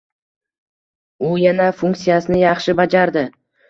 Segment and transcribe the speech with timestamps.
[1.29, 3.31] U yana funksiyasini yaxshi bajardi